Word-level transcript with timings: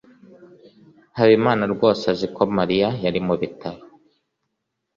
habimana 1.17 1.63
rwose 1.73 2.03
azi 2.13 2.27
ko 2.35 2.41
mariya 2.57 2.87
ari 3.07 3.19
mubitaro 3.27 3.81